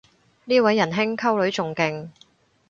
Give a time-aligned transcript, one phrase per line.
[0.45, 2.09] 呢位人兄溝女仲勁